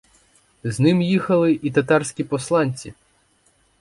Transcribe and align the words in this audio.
З 0.63 0.79
ним 0.79 1.01
їхали 1.01 1.59
і 1.63 1.71
татарські 1.71 2.23
посланці. 2.23 2.93